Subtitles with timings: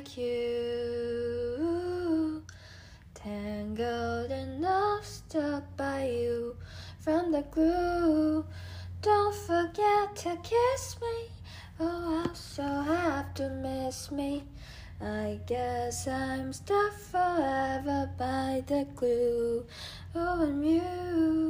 [0.00, 1.62] like you.
[3.12, 6.56] Tangled enough, stuck by you
[6.98, 8.46] from the glue.
[9.02, 11.28] Don't forget to kiss me.
[11.78, 14.44] Oh, I'll so have to miss me.
[15.02, 19.66] I guess I'm stuck forever by the glue.
[20.14, 21.49] Oh, and you.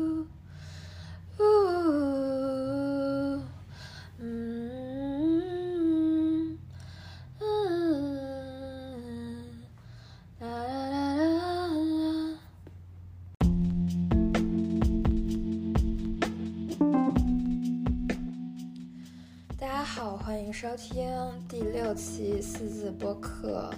[22.20, 23.70] 六期四字播客。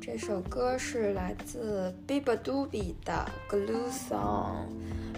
[0.00, 4.64] 这首歌是来自 Biba Dubi 的《Glue Song》，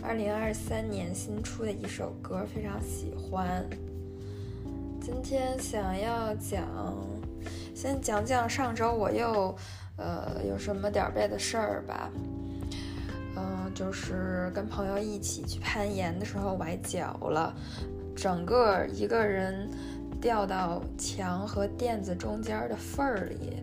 [0.03, 3.65] 二零二三年新出的一首歌，非常喜欢。
[5.01, 6.67] 今天想要讲，
[7.73, 9.55] 先讲讲上周我又
[9.97, 12.11] 呃有什么点儿背的事儿吧。
[13.37, 17.55] 嗯、就是跟朋友一起去攀岩的时候崴脚了，
[18.17, 19.71] 整个一个人
[20.23, 23.61] 掉到墙和垫子中间的缝儿里。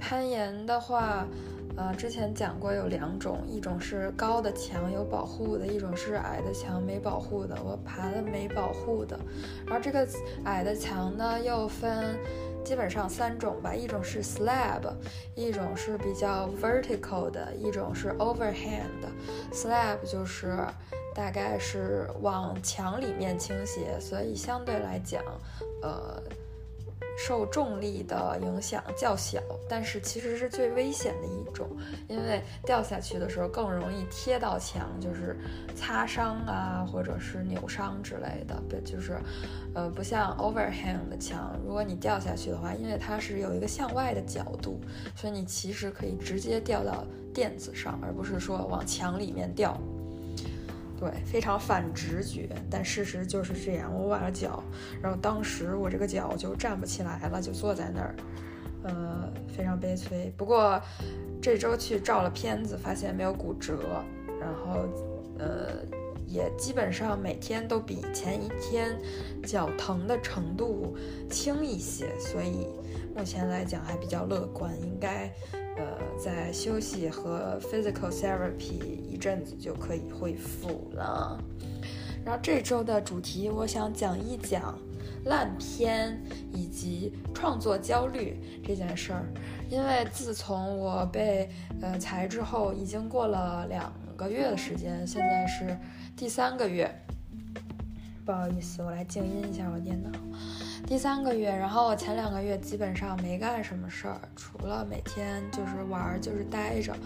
[0.00, 1.26] 攀岩的话，
[1.76, 7.56] 呃，之前讲过有两种，一种是高的墙有保护的，一种是矮的墙没保护的。
[7.64, 9.18] 我爬的没保护的，
[9.64, 10.06] 然后这个
[10.44, 12.18] 矮的墙呢又分
[12.64, 14.82] 基本上三种吧，一种是 slab，
[15.34, 19.06] 一种是比较 vertical 的，一种是 overhand。
[19.52, 20.58] slab 就是
[21.14, 25.22] 大概是往墙里面倾斜，所以相对来讲，
[25.82, 26.22] 呃。
[27.16, 31.68] 受重力的影响较小，但是其实是最危险的一种，
[32.08, 35.38] 因为掉下去的时候更容易贴到墙，就是
[35.76, 38.60] 擦伤啊，或者是扭伤之类的。
[38.68, 39.16] 对，就是，
[39.76, 44.80] 呃，不像 overhang 的墙，如果你掉下去的话，因为它是有一个向外的角度，
[45.14, 49.80] 所以你其实可以直接掉到垫子上，而不是说往墙里面掉。
[50.98, 53.92] 对，非常反直觉，但事实就是这样。
[53.92, 54.62] 我崴了脚，
[55.02, 58.14] 然后当时我这个脚就站不起来了，就坐在那儿，
[58.84, 60.32] 呃，非常悲催。
[60.36, 60.80] 不过
[61.42, 63.78] 这周去照了片子，发现没有骨折，
[64.40, 64.86] 然后
[65.38, 65.84] 呃，
[66.26, 68.96] 也基本上每天都比前一天
[69.42, 70.96] 脚疼的程度
[71.28, 72.68] 轻一些，所以
[73.16, 75.30] 目前来讲还比较乐观，应该。
[75.76, 81.40] 呃，在休息和 physical therapy 一阵子就可以恢复了。
[82.24, 84.76] 然后这周的主题，我想讲一讲
[85.26, 86.20] 烂片
[86.52, 88.36] 以及创作焦虑
[88.66, 89.24] 这件事儿。
[89.70, 91.48] 因为自从我被
[91.80, 95.78] 呃裁之后，已经过了两个月的时间，现在是
[96.16, 96.92] 第三个月。
[98.24, 100.10] 不好意思，我来静音一下我电脑。
[100.86, 106.96] 第三个月，然后我前两个月基本上没干什么事儿，除了每天就是玩，就是待着。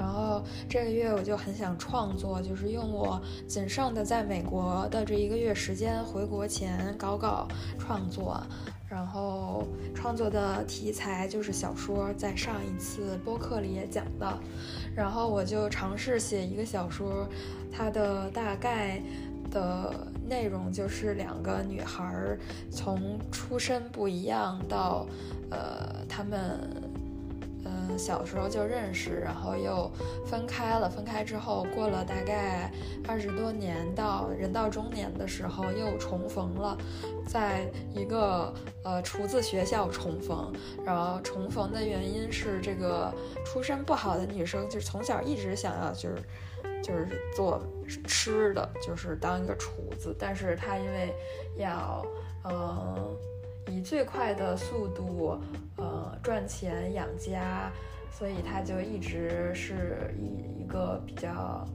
[0.00, 7.46] 然后这个月我就很想创作，就是用我仅剩的在美国的这一个月时间，回国前搞搞
[7.78, 8.42] 创作。
[8.88, 9.62] 然后
[9.94, 14.38] 创作的题材就是小说，在上一次播客里也讲到。
[14.96, 17.28] 然后我就尝试写一个小说，
[17.70, 19.02] 它的大概。
[19.50, 22.38] 的内容就是两个女孩儿
[22.70, 25.04] 从出身不一样到，
[25.50, 26.60] 呃，她们，
[27.70, 29.88] 嗯，小时候就认识，然后又
[30.26, 30.90] 分开了。
[30.90, 32.68] 分开之后，过了大概
[33.06, 36.76] 二十多年，到人到中年的时候又重逢了，
[37.28, 40.52] 在一个呃厨子学校重逢。
[40.84, 43.14] 然后重逢的原因是这个
[43.46, 46.16] 出身不好的女生，就是从小一直想要就是。
[46.82, 47.06] 就是
[47.36, 47.62] 做
[48.08, 51.14] 吃的，就是当一个厨子，但是她因为
[51.56, 52.02] 要，
[52.42, 53.14] 呃，
[53.68, 55.38] 以最快的速度，
[55.76, 57.70] 呃，赚钱养家，
[58.12, 61.66] 所以他就一直是以一个比较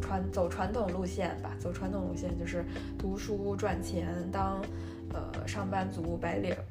[0.00, 2.64] 传走传统路线吧，走传统路线就是
[2.98, 4.64] 读书赚钱，当
[5.12, 6.64] 呃上班族白领儿，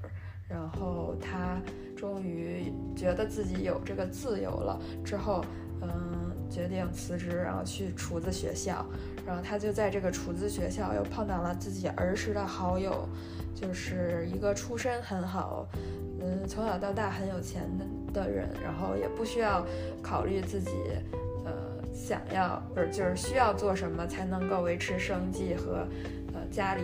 [0.47, 1.62] 然后他
[1.95, 5.44] 终于觉得自己有这个自由了之后，
[5.81, 5.89] 嗯。
[6.50, 8.86] 决定辞职，然后去厨子学校，
[9.25, 13.09] 然后他就在这个厨子学校又碰到了自己儿时的好友，
[13.53, 15.67] 就是一个出身很好，
[16.19, 19.65] 嗯，从小到大很有钱的的人，然后也不需要
[20.01, 20.71] 考虑自己，
[21.45, 21.51] 呃，
[21.94, 25.88] 想要不是就是需要做什么才能够维持生计和，
[26.33, 26.83] 呃，家里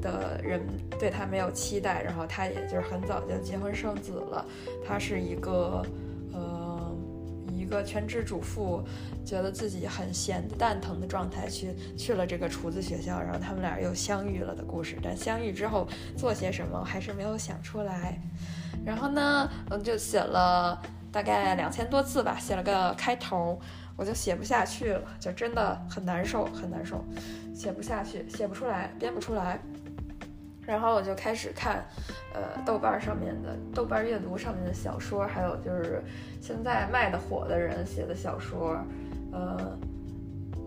[0.00, 0.60] 的人
[0.98, 4.44] 对他没有期待，然后他也就是很早就结婚生子了，
[4.86, 5.84] 他是一个，
[7.72, 8.82] 个全职主妇
[9.24, 14.98] 觉得自己很闲的蛋疼的状态去去了这个厨子学校，然后他们俩又相遇了的故事。
[15.02, 18.20] 但相遇之后做些什么还是没有想出来。
[18.84, 20.80] 然后呢，嗯，就写了
[21.10, 23.60] 大概两千多字吧，写了个开头，
[23.96, 27.04] 我就写不下去了，就真的很难受，很难受，
[27.54, 29.60] 写不下去，写不出来，编不出来。
[30.72, 31.84] 然后我就开始看，
[32.34, 36.02] 呃，豆瓣上面的豆瓣阅读上面的小说，还有就是
[36.40, 38.76] 现在卖的火的人写的小说，
[39.32, 39.78] 呃。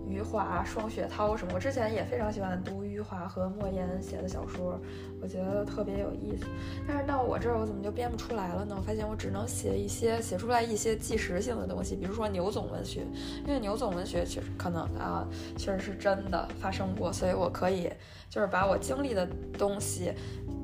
[0.07, 4.79] 余华、双雪涛什么，我之前也非常喜欢读余华和莫言写的小说，
[5.21, 6.45] 我觉得特别有意思。
[6.87, 8.73] 但是到我这儿，我怎么就编不出来了呢？
[8.77, 13.01] 我发现我只能写一些写出来一些纪实性的东西，比如说牛总文学，
[13.45, 15.27] 因为牛总文学确实可能啊，
[15.57, 17.91] 确实是真的发生过，所以我可以
[18.29, 19.27] 就是把我经历的
[19.57, 20.13] 东西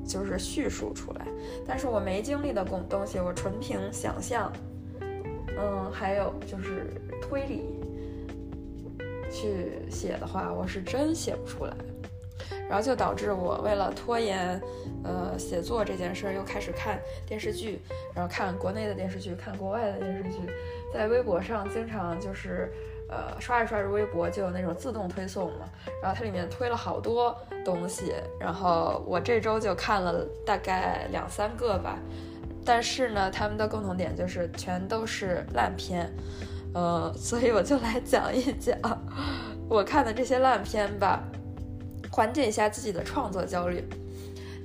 [0.06, 1.28] 就是叙述出来。
[1.66, 4.50] 但是我没经历的东东西，我纯凭想象，
[5.58, 6.90] 嗯，还有就是
[7.20, 7.62] 推理。
[9.34, 11.74] 去写的话，我是真写不出来，
[12.68, 14.60] 然后就导致我为了拖延，
[15.04, 17.80] 呃，写作这件事儿，又开始看电视剧，
[18.14, 20.38] 然后看国内的电视剧，看国外的电视剧，
[20.92, 22.72] 在微博上经常就是，
[23.08, 25.68] 呃，刷着刷着微博就有那种自动推送嘛，
[26.02, 31.98] 然后它里面推了好多东西，然后我这周就看了大概两三个吧，
[32.64, 36.10] 但是呢，他们的共同点就是全都是烂片。
[36.74, 38.74] 呃，所以我就来讲一讲
[39.68, 41.22] 我看的这些烂片吧，
[42.12, 43.82] 缓解一下自己的创作焦虑。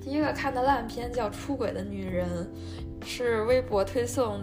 [0.01, 2.27] 第一个看的烂片叫《出轨的女人》，
[3.05, 4.41] 是微博推送，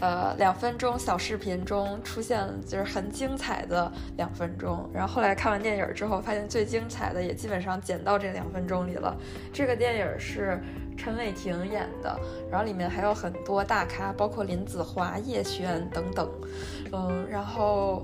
[0.00, 4.88] 呃，两分钟小视频中出现就是很精彩的两分钟。
[4.92, 9.16] 然后后来看完电影之后，发现最精彩的也基本上剪到这两分钟里了。
[9.52, 10.58] 这个电影是。
[10.98, 12.18] 陈伟霆演的，
[12.50, 16.26] 然后里面还有很多大咖，包括林子华、叶璇等等，
[16.90, 18.02] 嗯，然后，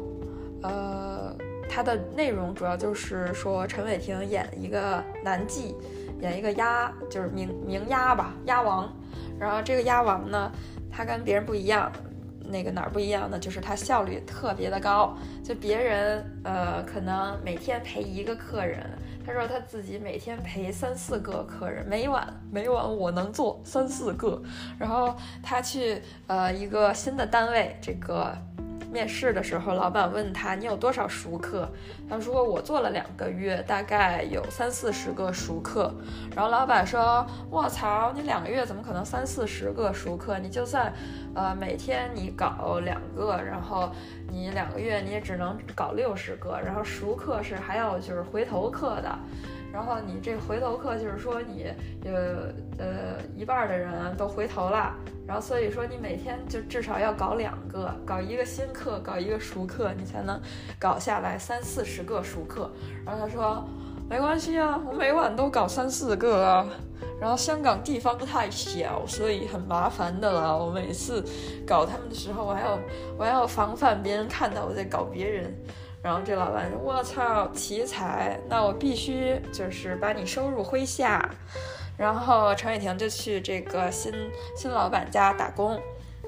[0.63, 1.35] 呃，
[1.75, 5.75] 它的内容主要就是说陈伟霆演一个男妓，
[6.21, 8.93] 演一个鸭，就是名名鸭吧，鸭王，
[9.41, 10.53] 然后这个鸭王呢，
[10.91, 11.91] 他跟别人不一样，
[12.45, 13.39] 那个哪儿不一样呢？
[13.39, 18.85] 就是他效率特别的高，就别人呃可能每天陪一个客人。
[19.25, 24.43] 他说他自己每天陪三四个客人，每晚每晚我能做三四个。
[24.79, 28.37] 然后他去呃一个新的单位，这个
[28.91, 31.69] 面试的时候，老板问他你有多少熟客？
[32.09, 35.95] 他说我做了两个月，大概有三四十个熟客。
[36.35, 40.39] 然后老板说：卧槽，你两个月怎么可能三四十个熟客？
[40.39, 40.93] 你就算
[41.35, 43.93] 呃每天你搞两个，然后。
[44.35, 49.19] 你两个月你也只能搞六十个，然后熟客是还要就是回头客的，
[49.73, 51.65] 然后你这回头客就是说你
[52.05, 52.87] 呃呃
[53.35, 54.95] 一半的人都回头了，
[55.27, 60.39] 然后所以说你每天就至少要搞两个，搞一个新客，搞一个熟客，你才能
[60.79, 62.71] 搞下来三四十个熟客。
[63.07, 63.65] 然后他说
[64.11, 66.67] 没关系啊，我每晚都搞三四个啊。
[67.19, 70.59] 然后香港地方太小，所以很麻烦的了。
[70.59, 71.25] 我每次
[71.65, 72.79] 搞他们的时候，我还要
[73.17, 75.55] 我还要防范别人看到我在搞别人。
[76.03, 78.39] 然后这老板说：“我操，奇才！
[78.49, 81.31] 那我必须就是把你收入麾下。”
[81.97, 84.13] 然后陈伟霆就去这个新
[84.57, 85.81] 新老板家打工。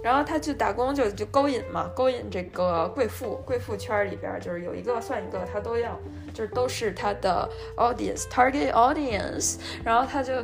[0.03, 5.99] 然后他去打工就就勾引嘛，勾引这个贵妇，贵妇圈里边就是有一个算一个，他都要，
[6.34, 7.48] 就是都是他的
[7.78, 9.56] audience，target audience。
[9.82, 10.34] 然后他就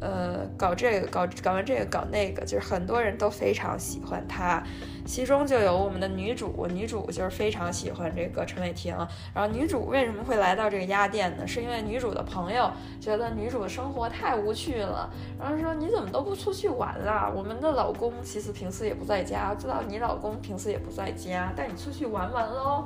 [0.00, 4.62] 呃搞这个，搞搞完这个，搞那个，就是很多人都非常喜欢他。
[5.04, 8.94] 其中就有我们的女主，女主就是非常喜欢这个陈伟霆。
[9.34, 11.44] 然后女主为什么会来到这个鸭店呢？
[11.46, 17.28] 是因为女主的朋友觉得女主的生活太无趣了，然后说你怎么都不出去玩啊？
[17.34, 22.84] 我们的老公其实平时也不在家，知道你老公平时也不在家，带你出去玩玩喽。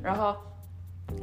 [0.00, 0.34] 然后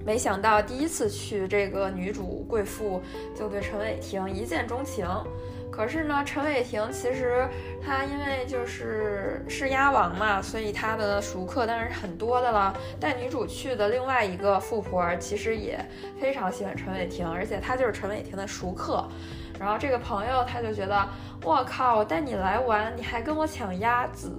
[0.05, 3.01] 没想到第一次去，这个女主贵妇
[3.35, 5.07] 就对陈伟霆一见钟情。
[5.71, 7.45] 可是呢，陈伟霆其实
[7.83, 12.73] 他因为就是是鸭王嘛，所以他的熟客当然是很多的了。
[12.97, 15.77] 带女主去的另外一个富婆其实也
[16.17, 19.05] 非常喜欢陈伟霆，而且他就是陈伟霆的熟客。
[19.59, 21.05] 然后这个朋友他就觉得，
[21.43, 24.31] 我靠，我带你来玩，你还跟我抢鸭子，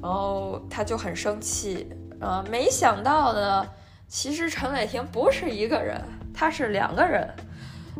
[0.00, 1.88] 然后他就很生气。
[2.20, 3.66] 呃，没想到呢，
[4.08, 6.00] 其实陈伟霆不是一个人，
[6.32, 7.28] 他是两个人，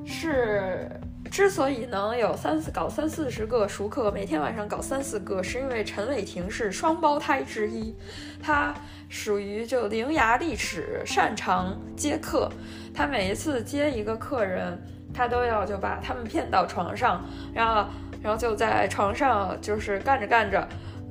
[0.04, 0.90] 是。
[1.28, 7.94] 之所以能有三四搞三四十个熟客，每天晚上搞三四个，是因为陈伟霆是双胞胎之一，
[8.40, 8.72] 他
[9.08, 12.48] 属于就伶牙俐齿，擅长接客。
[12.94, 14.80] 他每一次接一个客人，
[15.12, 17.22] 他都要就把他们骗到床上，
[17.52, 17.90] 然后
[18.22, 20.66] 然后就在床上就是干着干着，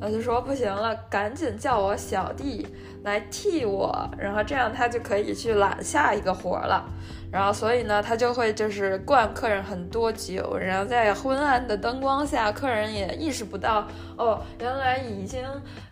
[0.05, 2.67] 我就说不行了，赶紧叫我小弟
[3.03, 6.85] 来替我，然后这样他就可以去揽下一个活了。
[7.31, 15.43] 然后所以呢，他就会就是灌客人很多酒，然后在昏暗的灯光下，客人也意识不到哦，原来已经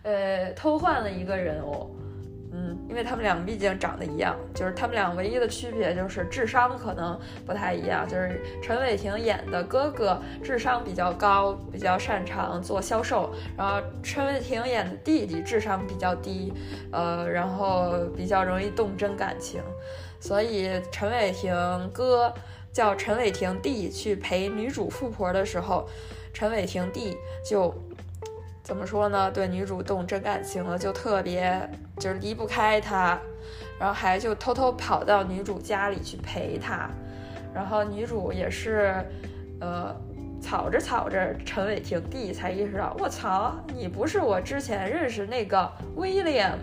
[0.04, 1.90] 呃偷换了一个人哦。
[2.56, 8.06] 嗯，因为他们两个毕竟长得一样，就是他们俩唯一的区别就是智商可能不太一样。
[8.08, 16.52] 就是陈伟霆演的哥哥智商比较高，比较擅长做销售，然后陈伟霆演的弟弟智商比较低，
[16.92, 19.60] 呃，然后比较容易动真感情。
[20.20, 22.32] 所以陈伟霆哥
[22.72, 25.88] 叫陈伟霆弟去陪女主富婆的时候，
[26.32, 27.74] 陈伟霆弟就。
[28.64, 29.30] 怎么说呢？
[29.30, 31.68] 对女主动真感情了，就特别
[31.98, 33.20] 就是离不开她，
[33.78, 36.88] 然后还就偷偷跑到女主家里去陪她，
[37.54, 39.04] 然后女主也是，
[39.60, 39.94] 呃，
[40.40, 46.56] 吵着吵着，陈伟霆弟才意识到，我操，你不是我之前认识那个 William？，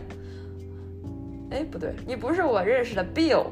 [1.51, 3.45] 哎，不对，你不是我认识的 Bill，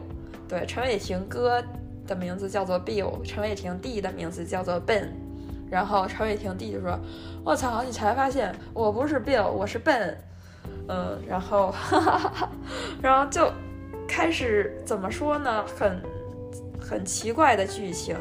[0.47, 1.63] 对，陈伟霆哥
[2.07, 5.09] 的名字叫做 Bill，陈伟霆弟的名字叫做 Ben。
[5.69, 6.99] 然后陈伟霆弟就说
[7.45, 10.15] ：“我操，你才发现我不是 Bill，我是 Ben。”
[10.89, 12.49] 嗯，然后，哈哈哈，
[13.01, 13.51] 然后就
[14.07, 15.63] 开始怎么说呢？
[15.77, 16.01] 很
[16.81, 18.17] 很奇怪的剧情。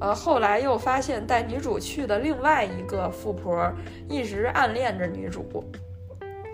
[0.00, 3.70] 呃，后来又发现带女主去的另外一个富婆
[4.08, 5.64] 一直暗恋着女主。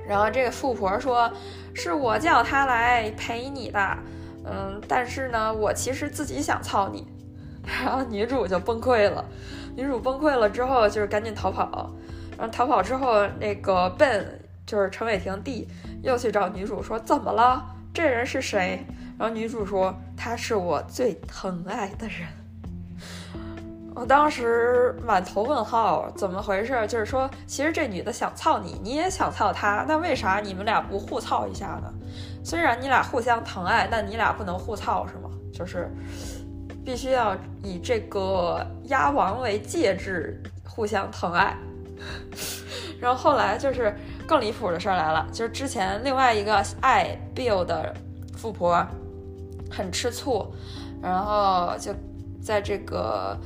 [0.07, 1.31] 然后这个富婆说
[1.73, 3.99] ：“是我叫她来陪你的。”
[4.45, 7.07] 嗯，但是呢，我其实自己想操你。
[7.85, 9.25] 然后女主就崩溃了。
[9.78, 11.88] 女主崩溃了之后，就是赶紧逃跑。
[12.37, 14.26] 然后逃跑之后，那个 Ben
[14.66, 15.68] 就是陈伟霆弟，
[16.02, 17.64] 又去找女主说：“怎么了？
[17.94, 18.85] 这人是谁？”
[19.16, 22.26] 然后女主说：“他是我最疼爱的人。”
[23.94, 26.85] 我当时满头问号，怎么回事？
[26.88, 31.94] 就是说，其实这女的想操你，你也想操她，那为啥你们俩不互操一下呢？
[32.42, 35.30] 虽然你俩互相疼爱，但你俩不能互操是吗？
[35.52, 35.88] 就是。
[36.88, 41.54] 必须要以这个鸭王为介质，互相疼爱。
[42.99, 43.95] 然后后来就是
[44.26, 47.95] 更离谱的事儿来了，就是之前另外一个爱 Bill 的
[48.38, 48.83] 富婆
[49.71, 50.50] 很吃醋，
[51.02, 51.95] 然后就
[52.42, 53.38] 在这个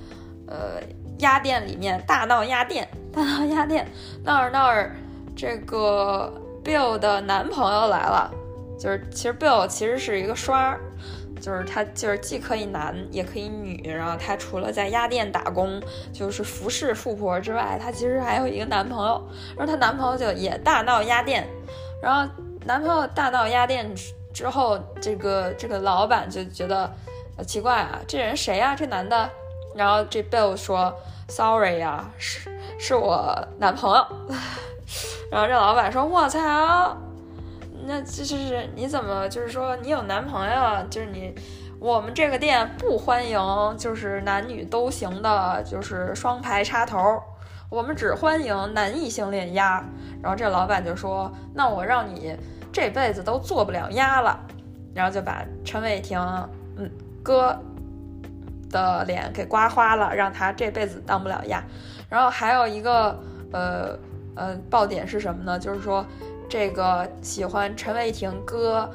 [0.46, 0.80] 呃
[1.18, 3.90] 鸭店里面大闹鸭店，大闹鸭店，
[4.22, 4.88] 闹着闹着，
[5.34, 6.32] 这个
[6.62, 8.32] Bill 的男朋友来了，
[8.78, 10.78] 就是其实 Bill 其实是一个双儿。
[11.42, 13.82] 就是他，就是既可以男也可以女。
[13.92, 15.82] 然后他除了在鸭店打工，
[16.12, 19.20] 就是服侍富婆之外，他其实还有一个男朋友。
[19.56, 21.46] 然后她男朋友就也大闹鸭店。
[22.00, 22.32] 然后
[22.64, 23.92] 男朋友大闹鸭店
[24.32, 26.88] 之后，这个这个老板就觉得
[27.44, 28.76] 奇怪啊，这人谁呀？
[28.76, 29.28] 这男的。
[29.74, 30.94] 然后这 Bill 说
[31.28, 34.06] ：“Sorry 呀，是是我男朋友。
[35.32, 36.96] ”然后这老板说：“我操！”
[37.84, 41.34] 那就是你怎么就是说你有男朋友，就是你
[41.80, 43.38] 我们这个店不欢迎
[43.76, 47.20] 就是男女都行的，就是双排插头，
[47.68, 49.84] 我们只欢迎男异性恋鸭。
[50.22, 52.36] 然后这老板就说：“那我让你
[52.72, 54.38] 这辈子都做不了鸭了。”
[54.94, 56.20] 然后就把陈伟霆
[56.76, 56.88] 嗯
[57.22, 57.58] 哥
[58.70, 61.60] 的脸给刮花了，让他这辈子当不了鸭。
[62.08, 63.18] 然后还有一个
[63.52, 63.98] 呃
[64.36, 65.58] 呃爆点是什么呢？
[65.58, 66.06] 就是说。
[66.52, 68.86] 这个喜欢陈伟霆哥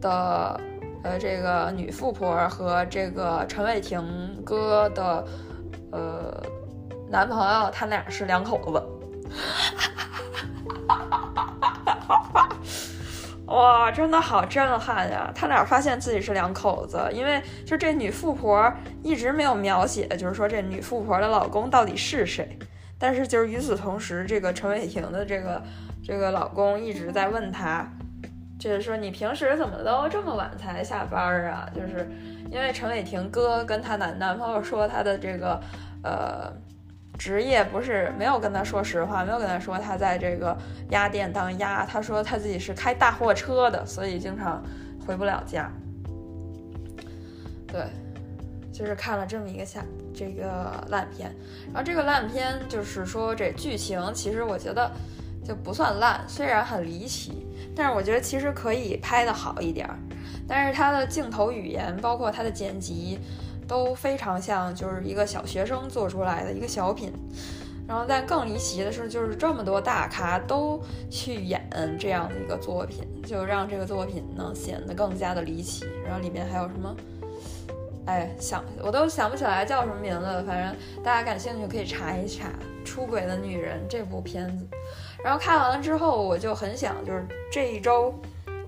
[0.00, 0.60] 的，
[1.04, 4.02] 呃，这个女富婆和这个陈伟霆
[4.44, 5.24] 哥的，
[5.92, 6.42] 呃，
[7.08, 8.82] 男朋友，他俩是两口子。
[13.46, 15.30] 哇，真的好震撼呀！
[15.32, 22.58] 他俩发现自己是两口子，因为就这女富婆一直没有描写，就是说这女富婆的老公到底是谁。
[22.98, 25.62] 但是就是与此同时，这个陈伟霆的这个。
[26.04, 27.88] 这个老公一直在问她，
[28.58, 31.66] 就是说你平时怎么都这么晚才下班啊？
[31.74, 32.06] 就是
[32.50, 35.58] 因为陈伟霆哥跟她男男朋友说他的这个
[36.02, 36.52] 呃
[37.18, 40.54] 职业不是没有跟他说实话，没有跟他说他在这个
[40.90, 44.62] 鸭店当鸭，他说他自己是开大货车的，所以经常
[45.06, 45.72] 回不了家。
[47.66, 47.86] 对，
[48.70, 49.82] 就是看了这么一个下
[50.14, 51.34] 这个烂片，
[51.72, 54.90] 然后这个烂片就是说这剧情其实我觉得。
[55.44, 57.46] 就不算烂，虽然很离奇，
[57.76, 59.98] 但是我觉得其实可以拍的好一点儿。
[60.48, 63.18] 但是它的镜头语言，包括它的剪辑，
[63.68, 67.12] 都非常像就是一个小学生做出来的一个小品。
[67.86, 71.68] 然后，但更离奇的是，就是这么多大咖都去演
[72.00, 75.84] 这样的一个作品，就让这个作品呢显得更加的离奇。
[76.02, 76.96] 然后里面还有什么，
[78.06, 82.48] 哎，想我都想不起来叫什么名字了，反正大家感兴趣可以查一查
[82.86, 84.66] 《出轨的女人》这部片子。
[85.24, 88.14] 然后看完了之后，我就很想就是这一周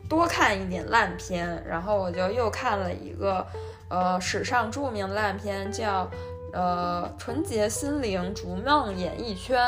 [0.09, 3.47] 多看一点烂片，然后我就又看了一个
[3.91, 6.11] 呃史上著名烂片，叫
[6.55, 9.59] 呃《纯洁心灵逐梦演艺圈》。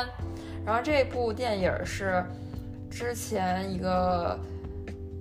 [0.65, 2.25] 然后这部电影是
[2.91, 4.39] 之前一个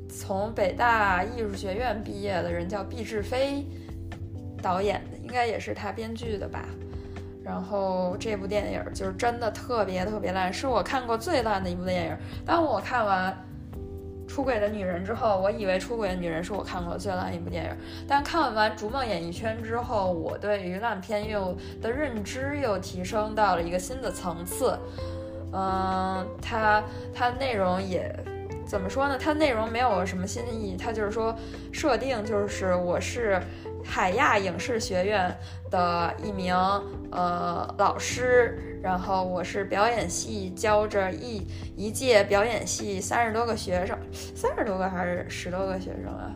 [0.10, 3.68] 从北大艺术学院毕业的人叫毕志飞。
[4.60, 6.66] 导演的应该也是他编剧的吧，
[7.48, 12.18] 然后这部电影就是真的特别特别烂，是我看过最烂的一部电影。
[12.46, 13.32] 当我看完
[14.30, 17.72] 《出轨的女人》之后，我以为《出轨的女人》是我看过最烂一部电影，
[18.06, 24.78] 但看完《逐梦演艺圈》之后，我对于烂片又的认知又提升到了一个新的层次。
[25.54, 26.84] 嗯，它
[27.16, 28.14] 它内容也
[28.66, 29.18] 怎么说呢？
[29.18, 31.34] 它内容没有什么新意，它就是说
[31.72, 33.42] 设定就是我是。
[33.88, 35.36] 海亚影视学院
[35.72, 36.54] 的一名
[37.10, 43.98] 呃老师，然后我是表演系教着一一届表演系三十多个学生，
[44.36, 46.32] 三十多个还是十多个学生啊？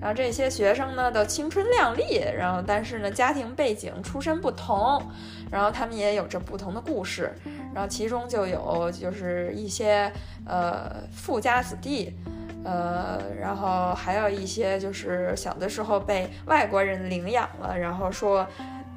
[0.00, 5.02] 然后这些学生呢都青春靓丽，然后但是呢家庭背景出身不同，
[5.50, 7.30] 然后他们也有着不同的故事，
[7.74, 10.10] 然后其中就有就是一些
[10.46, 12.14] 呃富家子弟。
[12.62, 18.46] 呃，然后还有一些就是小的时候被外国人领养了，然后说，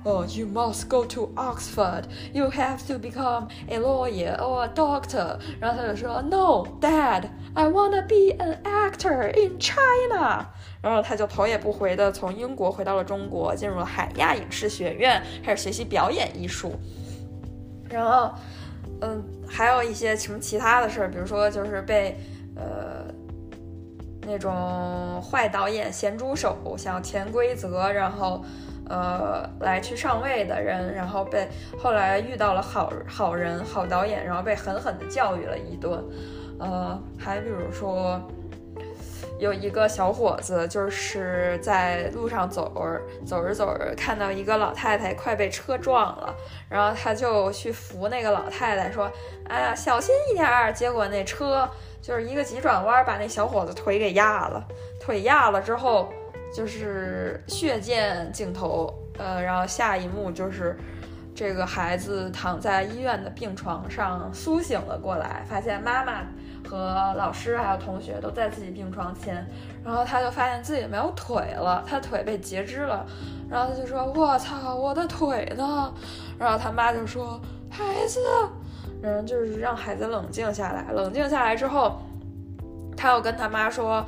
[0.04, 5.38] 哦，you must go to Oxford，you have to become a lawyer or a doctor。
[5.62, 10.46] 然后他就说，No，Dad，I wanna be an actor in China。
[10.82, 16.74] 然后他就头也不回的从英国回到了中国，进入了海亚影视学院，开始学习表演艺术。
[17.90, 18.30] 然后，
[19.00, 22.20] 嗯，还有一些什么其他的事儿，比如说就是被，
[22.58, 23.06] 呃。
[24.26, 28.44] 那种坏导演、咸猪手，想潜规则，然后，
[28.88, 36.04] 呃，来去上位的人，然后被后来遇到了好好人、好导演，然后被狠狠的教育了一顿。
[36.60, 38.22] 呃，还比如说，
[39.40, 46.36] 有一个小伙子就是在路上走着走着走着，看到一个老太太快被车撞了，
[46.70, 49.12] 然后他就去扶那个老太太，说
[49.50, 51.70] ：“哎呀，小心一点儿。”结果那车。
[52.04, 54.68] 就是一个急转弯，把那小伙子腿给压了。
[55.00, 56.12] 腿压了之后，
[56.54, 58.94] 就是血溅镜头。
[59.18, 60.78] 呃，然后下一幕就是
[61.34, 66.24] 这个孩子躺在医院的病床上苏醒了过来，发现妈妈
[66.68, 69.46] 和老师还有同学都在自己病床前。
[69.84, 73.06] 然后他就发现自己没有腿了，他腿被截肢了。
[73.50, 75.94] 然后他就说：“我操，我的腿呢？”
[76.40, 78.20] 然后他妈就说：“孩子。”
[79.04, 80.86] 嗯，就是让孩子冷静下来。
[80.94, 82.02] 冷静下来之后，
[82.96, 84.06] 他又跟他妈说：“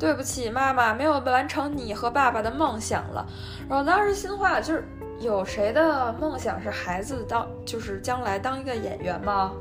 [0.00, 3.24] 对不起，妈妈，没有完成你和爸爸的梦想了。”
[3.70, 4.84] 然后当时心话就是：
[5.20, 9.52] 有谁的梦想是孩子当就是将来当一个演员吗？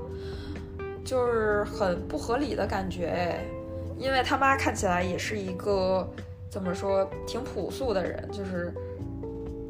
[1.04, 3.46] 就是很不合理的感觉哎，
[3.98, 6.08] 因为他妈看起来也是一个
[6.50, 8.74] 怎么说挺朴素的人，就是。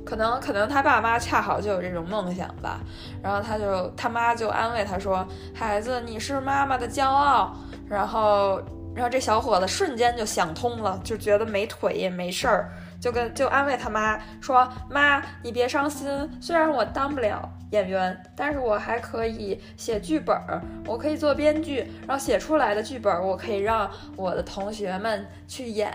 [0.04, 2.82] 可能可能他爸妈恰好就有这种梦想吧，
[3.22, 7.56] 然后他就他妈就安慰他说：“孩子，你是妈妈的骄傲。”
[7.88, 8.60] 然后
[8.96, 16.08] 然后这小伙子瞬间就想通了，就觉得没腿也没事儿，就跟就安慰他妈说：“妈，你别伤心，
[16.40, 25.92] 虽然我当不了演员，但是我还可以写剧本儿，我可以做编剧，然后写出来的剧本儿我可以让我的同学们去演。”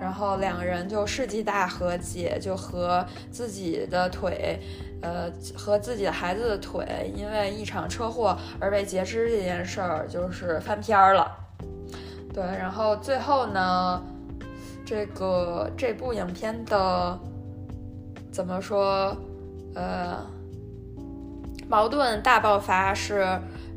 [0.00, 4.58] 然后两个人就世纪大和解，就和自己的腿，
[5.00, 11.30] 呃，和自己的孩子的腿，因为一场车祸而被截肢这件事儿，就是翻篇儿了。
[12.34, 14.02] 对，然后最后呢，
[14.84, 17.18] 这个这部影片的
[18.30, 19.16] 怎么说？
[19.74, 20.18] 呃，
[21.68, 23.26] 矛盾大爆发是，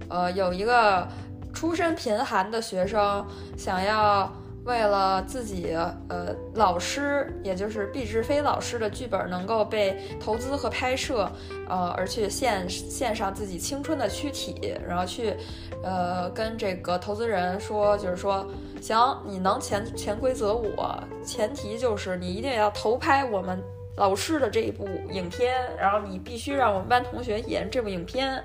[0.10, 1.08] 呃，有一个
[1.54, 3.26] 出身贫寒的学生
[3.58, 4.32] 想要。
[4.66, 5.74] 为了自己，
[6.10, 11.32] 呃，老师，也就是毕志飞老师的剧本能够被投资和拍摄，
[11.70, 15.34] 呃，而去献献上自己青春的躯体，然后去，
[15.82, 18.46] 呃，跟这个投资人说，就是说，
[18.82, 23.62] 行，你能潜潜规则我，前提就是你一定要投拍我们
[23.96, 28.44] 老师的这一部影片，然后你必须让我们班同学演这部影片，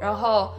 [0.00, 0.52] 然后。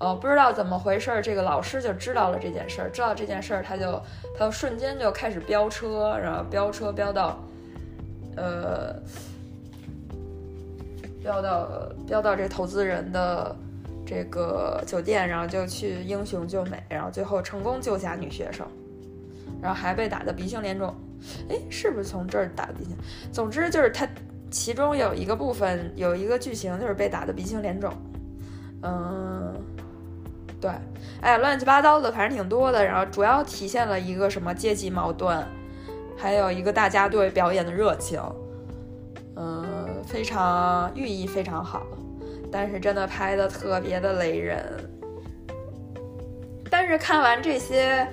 [0.00, 2.90] 呃，不知道怎么回事儿，这个老师就知道了这件事儿。
[2.90, 4.02] 知道这件事儿，他就
[4.36, 7.38] 他就瞬间就开始飙车，然后飙车飙到，
[8.36, 8.92] 呃，
[11.22, 11.68] 飙到
[12.08, 13.56] 飙到这投资人的
[14.14, 18.64] 这个酒店，然后就去英雄救美，然后最后成功救下女学生，
[19.60, 20.94] 然后还被打得鼻青脸肿。
[21.48, 22.96] 哎，是不是从这儿打的鼻青？
[23.32, 24.06] 总之就是他
[24.52, 27.92] 其中有一个部分有一个剧情就是被打的鼻青脸肿。
[28.82, 29.52] 嗯，
[30.60, 30.70] 对，
[31.20, 32.84] 哎，乱七八糟的，反正挺多的。
[32.84, 35.44] 然后主要体现了一个什么阶级矛盾，
[36.16, 38.20] 还有一个大家对表演的热情。
[39.36, 41.84] 嗯，非常寓意非常好，
[42.54, 44.64] 但是真的拍的特别的雷人。
[46.70, 48.06] 但是看完这些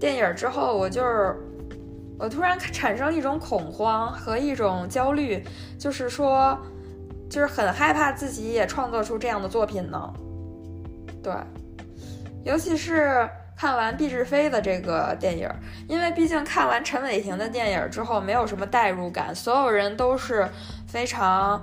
[0.00, 1.36] 电影之后，我就是
[2.18, 5.44] 我突然产生一种恐慌和一种焦虑，
[5.78, 6.58] 就是说，
[7.28, 10.14] 就是很害怕自己也创作出这样的作品呢。
[11.22, 11.34] 对，
[12.42, 15.46] 尤其是看完毕志飞的这个电影，
[15.88, 20.48] 因为毕竟看完陈伟霆的电影之后，没有什么代入感，所有人都是
[20.88, 21.62] 非常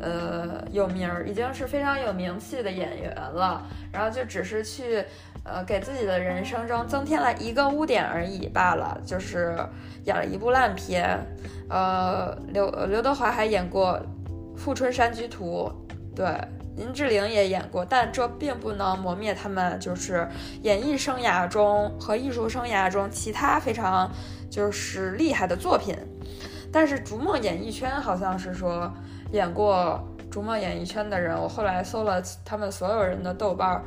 [0.00, 5.04] 呃有名儿，已经是非常有名气的演员了，然后就只是去。
[5.42, 9.56] 呃，给自己的人生中增添了一个污点而已罢了，就是
[10.04, 11.18] 演了一部烂片。
[11.70, 13.98] 呃，刘刘德华还演过
[14.58, 15.72] 《富春山居图》，
[16.14, 16.26] 对，
[16.76, 20.28] 林志玲也演过，但这并不能磨灭他们就是
[20.60, 24.12] 演艺生涯中和艺术生涯中其他非常
[24.50, 25.96] 就是厉害的作品。
[26.70, 28.92] 但是逐梦演艺圈好像是说
[29.32, 33.82] 演过逐梦演艺圈的人，我后来搜了他们所有人的豆瓣。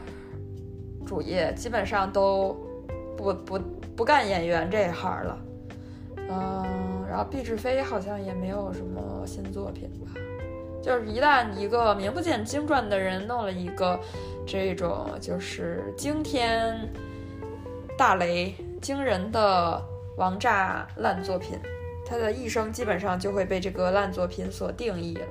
[1.06, 2.56] 主页基本上都
[3.18, 3.60] 不不
[3.96, 5.38] 不干演员这一行了，
[6.30, 10.20] 嗯，然后毕志飞好像也没有什么新作品吧。
[10.82, 14.00] 就是一旦一个名不见经传的人弄了一个
[14.48, 16.90] 这种就是惊天
[17.98, 19.82] 大雷惊人的
[20.18, 21.60] 王炸烂作品，
[22.14, 25.26] 他的一生基本上就会被这个烂作品所定义了。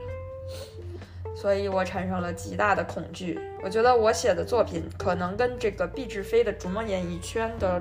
[1.37, 3.38] 所以我产生了极大的恐惧。
[3.62, 7.81] 我觉得我写的作品可能跟这个毕志飞的逐梦演艺圈的，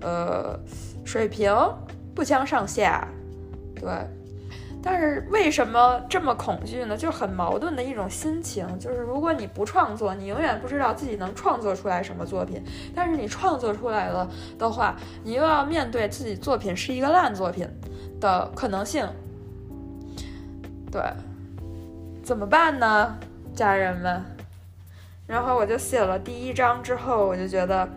[0.00, 0.58] 呃，
[1.04, 1.54] 水平
[2.14, 3.06] 不相上下。
[3.74, 3.90] 对，
[4.82, 6.96] 但是为什么这么恐惧呢？
[6.96, 8.66] 就是很矛盾的一种心情。
[8.78, 12.60] 就是如果你不创作，你永远不知道自己能创作出来什么作品；
[12.94, 17.66] 但是你创作出来了的话，你又要面对自己作品是一个烂作品
[18.22, 19.06] 的可能性。
[20.90, 21.02] 对。
[22.22, 23.18] 怎么办呢，
[23.52, 24.22] 家人们？
[25.26, 27.88] 然后我就写了第一章之后，我就觉得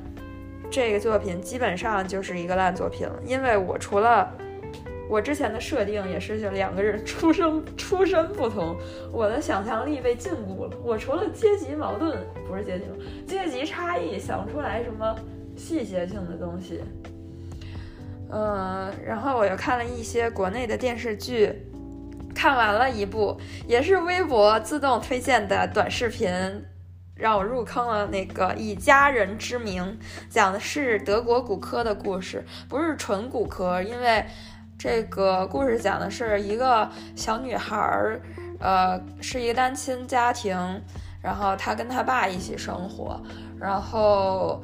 [0.72, 3.14] 这个作品基本上就是一个烂作品了。
[3.24, 4.28] 因为我除了
[5.08, 8.76] 我之前的设定也是就两个人出生出身不同，
[9.12, 10.76] 我的想象力被禁锢了。
[10.84, 12.86] 我除了阶级矛盾不是阶级
[13.28, 15.16] 阶级差异，想不出来什么
[15.56, 16.82] 细节性的东西。
[18.32, 21.72] 嗯，然后我又看了一些国内的电视剧。
[22.34, 26.30] 看完了一部，也是微博自动推荐的短视频，
[27.16, 28.06] 让我入坑了。
[28.08, 29.98] 那个以家人之名，
[30.30, 34.26] 讲的是德国骨科的故事，不是纯骨科，因为
[34.78, 38.20] 这个故事讲的是一个小女孩儿，
[38.60, 40.58] 呃，是一个单亲家庭，
[41.22, 43.18] 然后她跟她爸一起生活，
[43.58, 44.62] 然后，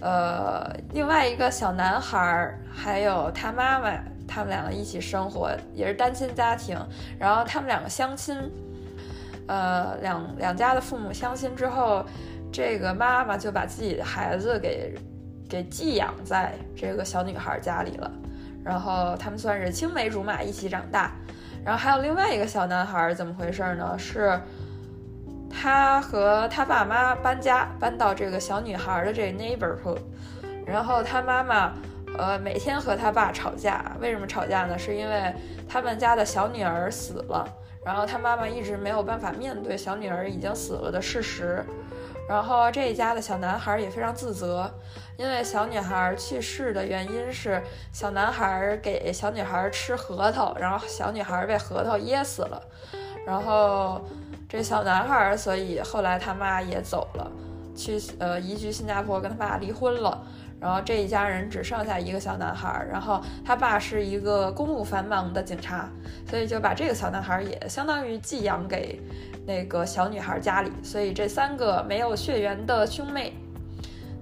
[0.00, 3.92] 呃，另外一个小男孩儿还有他妈妈。
[4.26, 6.76] 他们两个一起生活，也是单亲家庭。
[7.18, 8.34] 然后他们两个相亲，
[9.46, 12.02] 呃，两两家的父母相亲之后，
[12.50, 14.94] 这个妈妈就把自己的孩子给
[15.46, 18.10] 给寄养在这个小女孩家里了。
[18.64, 21.12] 然后他们算是青梅竹马一起长大。
[21.62, 23.94] 然后还有另外一个小男孩，怎么回事呢？
[23.98, 24.40] 是
[25.60, 30.00] 他和他爸妈搬家，搬到这个小女孩的这 neighborhood，
[30.66, 31.72] 然后他妈妈。
[32.16, 34.78] 呃，每天和他爸吵架，为什么吵架呢？
[34.78, 35.34] 是因为
[35.68, 37.44] 他们家的小女儿死了，
[37.84, 41.64] 然后他妈妈一直没有办法面对小女儿已经死了的事实，
[42.28, 44.72] 然后这一家的小男孩也非常自责，
[45.16, 52.62] 因为小女孩去世的原因是小男孩给小女孩吃核桃，然后小女孩被核桃噎死了，
[53.26, 54.00] 然后
[54.48, 57.30] 这小男孩，所以后来他妈也走了，
[57.74, 60.26] 去呃移居新加坡，跟他爸离婚了。
[60.60, 65.90] 然后这一家人只剩下一个小男孩，然后他爸是一个公务繁忙的警察，
[66.26, 68.98] 所以就把这个小男孩也相当于寄养给
[69.46, 73.34] 那个小女孩家里，所以这三个没有血缘的兄妹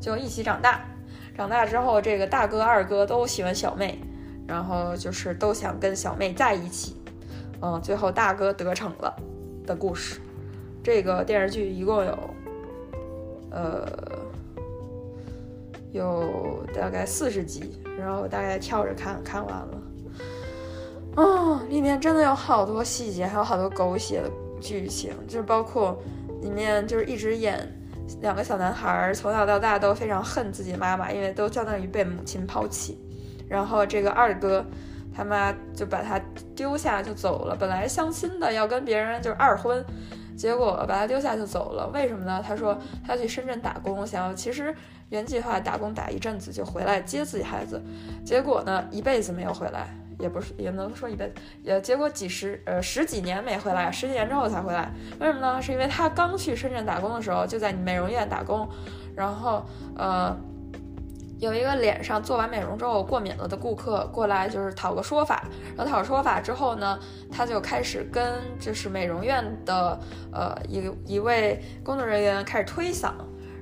[0.01, 0.81] 就一起长大。
[1.37, 4.01] 长大之后，这个大哥二哥都喜欢小妹，
[4.49, 6.97] 然后就是都想跟小妹在一起。
[7.63, 9.17] 嗯，最后大哥得逞了
[9.67, 10.21] 的故事。
[10.83, 12.19] 这个电视剧一共有，
[13.51, 13.87] 呃。
[15.93, 19.83] 有大概四十集，然后大概跳着看看完了。
[21.17, 26.03] 啊，里面真的有好多细节，还有好多狗血的剧情，就是包括
[26.41, 27.71] 里面就是一直演
[28.23, 32.99] 两个小男孩从小到大都非常恨自己妈妈，因为都相当于被母亲抛弃。
[33.47, 34.65] 然后这个二哥
[35.15, 36.21] 他妈就把他
[36.55, 37.57] 丢下就走了。
[37.57, 39.85] 本来相亲的要跟别人就是二婚，
[40.37, 41.89] 结果把他丢下就走了。
[41.95, 42.43] 为什么呢？
[42.47, 44.75] 他说他去深圳打工，想要其实
[45.11, 47.83] 原计划打工打一阵子就回来接自己孩子，
[48.25, 49.89] 结果呢一辈子没有回来。
[50.19, 54.89] 也不是，也能说一辈子，也结果几十呃十几年没回来，十几年之后才回来。
[55.19, 55.61] 为什么呢？
[55.61, 58.69] 是因为他刚去深圳打工的时候，就在美容院打工，
[59.17, 59.65] 然后
[59.97, 60.37] 呃
[61.43, 65.43] 有一个脸上做完美容之后过敏了的顾客过来，就是讨个说法。
[65.77, 66.97] 然后讨说法之后呢，
[67.33, 69.99] 他就开始跟就是美容院的
[70.33, 73.11] 呃一一位工作人员开始推搡，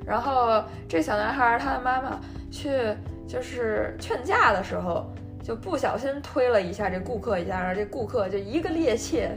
[0.04, 2.70] 然后这小男孩他的妈妈去
[3.26, 5.10] 就是劝架的时候。
[5.42, 9.30] 就不小心推了一下这顾客一下，然后这顾客就一个趔趄，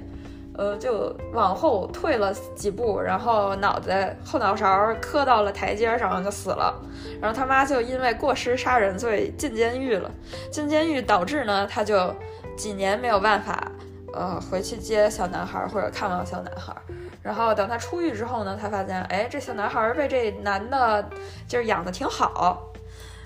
[0.56, 6.74] 呃，就往后退了几步，然后脑袋后脑勺磕到了台阶上就死了。
[7.20, 10.12] 然后他妈就因为过失杀人罪进监狱了。
[10.52, 12.14] 进监狱导致呢，他就
[12.56, 13.72] 几年没有办法，
[14.14, 16.76] 呃，回去接小男孩或者看望小男孩。
[17.22, 21.10] 然后等他出狱之后呢，他发现，哎，这小男孩被这男的
[21.48, 22.70] 就是养的挺好。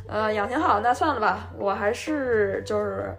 [0.07, 3.13] 呃，养挺好，那算了吧，我还是就是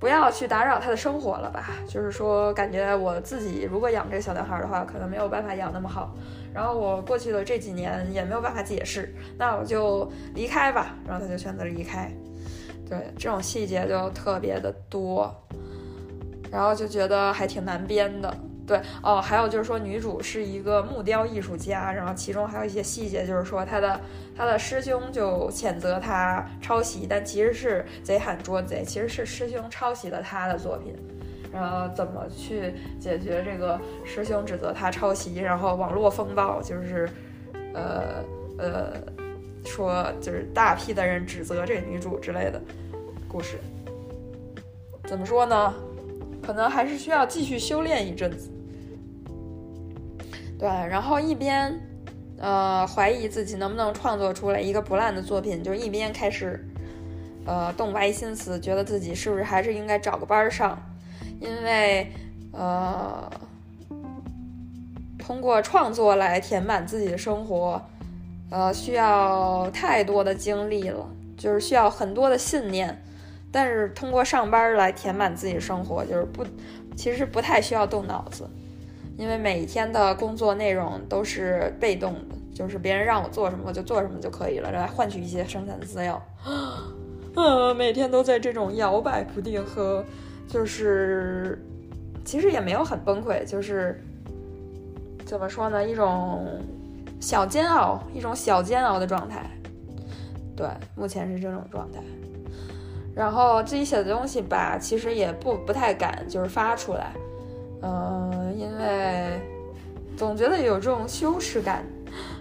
[0.00, 1.70] 不要去打扰他的生活了吧。
[1.86, 6.12] 就是说，感觉我自己如果养这个小男孩的话，可能没有办法养那么好。
[6.52, 10.96] 然后我过去的这几年也没有办法解释，那我就离开吧。
[11.06, 12.10] 然后他就选择离开。
[12.88, 15.32] 对，这种细节就特别的多，
[16.50, 18.36] 然后就觉得还挺难编的。
[18.70, 24.00] 对哦，还有就是说，女主是一个木雕艺术家，然后其中还有一些细节，就是说她的
[24.36, 30.94] 她的师兄就谴责她抄袭，但其实是贼喊捉贼，其实是师兄抄袭了她的作品，
[31.52, 37.10] 然后怎么去解决这个师兄指责她抄袭，然后网络风暴就是，
[37.74, 38.22] 呃
[38.56, 38.92] 呃，
[39.64, 42.62] 说就是大批的人指责这女主之类的
[43.26, 43.58] 故事，
[45.08, 45.74] 怎么说呢？
[46.40, 48.48] 可能还是需要继续修炼一阵子。
[50.60, 51.80] 对，然后一边，
[52.38, 56.62] 呃，怀疑自己能不能创作出来一个不烂的作品，就一边开始，
[57.46, 60.78] 呃，动歪心思，觉得自己是不是还是应该找个班上，
[61.40, 62.12] 因为，
[62.52, 63.30] 呃，
[65.18, 67.80] 通过创作来填满自己的生活，
[68.50, 73.02] 呃，需要太多的精力了，就是需要很多的信念，
[73.50, 76.44] 但是通过上班来填满自己生活，就是不，
[76.94, 78.46] 其实不太需要动脑子。
[79.20, 86.18] 因为每天的工作内容都是被动的，就是别人让我做什么我就做什么就可以了，来换取一些生产资料。
[87.36, 90.02] 呃， 每天都在这种摇摆不定和，
[90.48, 91.62] 就是
[92.24, 94.02] 其实也没有很崩溃，就是
[95.26, 96.58] 怎么说呢，一种
[97.20, 99.44] 小煎熬，一种小煎熬的状态。
[100.56, 102.00] 对，目前是这种状态。
[103.14, 107.12] 然后自己写的东西吧，其实也不不太敢，就是发出来。
[107.81, 109.39] 嗯，因为
[110.17, 111.83] 总觉得有这种羞耻感，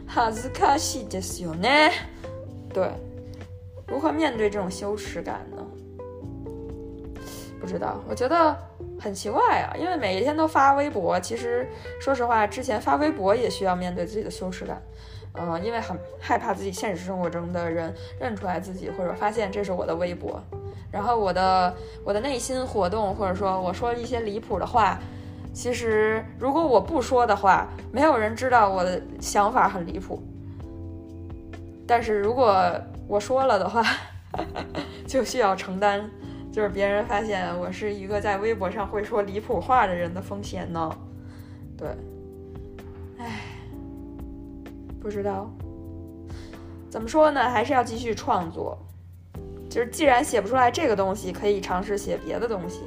[0.06, 1.92] 哈兹卡西ですよね。
[2.72, 2.88] 对，
[3.86, 5.62] 如何面对这种羞耻感呢？
[7.60, 8.56] 不知道，我觉得
[9.00, 9.76] 很奇怪啊。
[9.76, 11.66] 因为每一天都发微博，其实
[12.00, 14.82] 说实话，之前发微博也需要面对自己的羞耻感。
[15.34, 20.40] 嗯，因为很害怕自己现实生活中的人认出来自己，或者发现这是我的微博，
[20.90, 24.98] 然后我的我的内心活动，或者说我说一些离谱的话。
[25.51, 30.21] 其实，如果我不说的话，没有人知道我的想法很离谱。
[31.85, 32.55] 但是如果
[33.07, 33.83] 我说了的话，
[35.07, 36.07] 就需要承担，
[36.51, 40.89] 就是别人发现我是一个在微博上会说离谱话的人的风险呢。
[41.75, 41.89] 对，
[43.17, 43.41] 唉，
[45.01, 45.49] 不知道
[46.89, 48.77] 怎么说呢，还是要继续创作。
[49.69, 52.81] 就是既然写不出来这个东西，可以尝试写别的东西。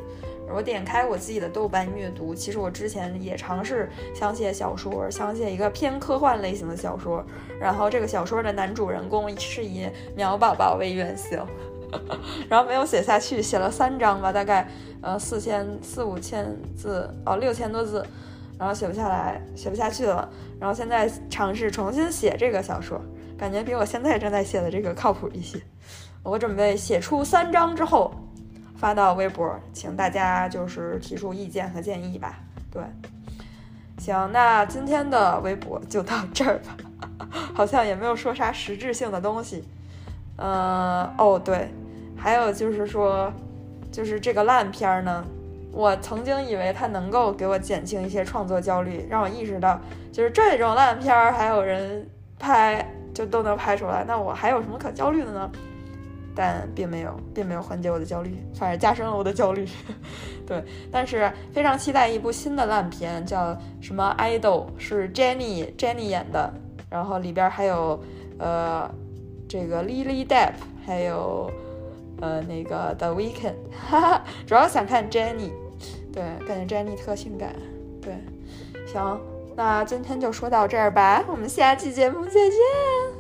[0.55, 7.25] 我点开我自己的豆瓣阅读，其实我之前也尝试想写小说，想写一个偏科幻类型的小说。
[7.61, 11.41] 然后这个小说的男主人公是以苗宝宝为原型，
[12.49, 14.69] 然后没有写下去，写了三章吧，大概
[15.01, 18.05] 呃四千四五千字哦，六千多字，
[18.59, 20.29] 然后写不下来，写不下去了。
[20.61, 23.01] 然后现在尝试重新写这个小说，
[23.39, 25.61] 感觉比我现在正在写的这个靠谱一些。
[26.23, 28.13] 我准备写出三章之后。
[28.83, 32.41] 发到微博，请大家就是提出意见和建议吧。
[32.69, 32.83] 对，
[33.97, 36.77] 行，那今天的微博就到这儿吧，
[37.55, 39.63] 好像也没有说啥实质性的东西。
[40.37, 41.73] 嗯，哦对，
[42.17, 43.33] 还有就是说，
[43.93, 45.25] 就是这个烂片儿呢，
[45.71, 52.05] 我曾经以为它能够给我减轻一些创作焦虑，让我意识到，就是这种烂片儿还有人
[52.37, 55.49] 拍，就都能拍出来，那我还有什么可焦虑的呢？
[56.35, 59.67] 但并没有，并没有缓解我的焦虑，反而加深了我的焦虑。
[60.47, 66.53] 对，但是非常期待一部新的烂片，叫什么《Idol》，是 Jennie Jennie 演的，
[66.91, 68.03] 然后里边还有
[68.39, 68.91] 呃
[69.49, 70.53] 这个 Lily Depp，
[70.85, 71.51] 还有
[72.21, 73.55] 呃那个 The Weeknd，
[73.89, 75.53] 哈哈，主要想看 Jennie，
[76.13, 77.55] 对，感觉 Jennie 特性感，
[78.01, 78.15] 对，
[78.87, 79.21] 行，
[79.55, 83.12] 那今天就说到这儿吧，我们下期节目再见。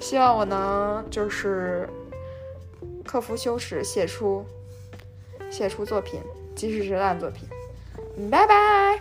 [0.00, 1.88] 希望我能就是
[3.04, 4.44] 克服羞耻，写出
[5.50, 6.20] 写出作品，
[6.54, 7.48] 即使是烂作品。
[8.30, 9.00] 拜拜。